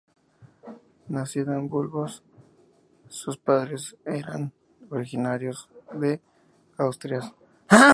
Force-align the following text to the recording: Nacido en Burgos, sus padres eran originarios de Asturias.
Nacido 1.09 1.53
en 1.53 1.69
Burgos, 1.69 2.23
sus 3.07 3.37
padres 3.37 3.95
eran 4.03 4.51
originarios 4.89 5.69
de 5.93 6.19
Asturias. 6.75 7.31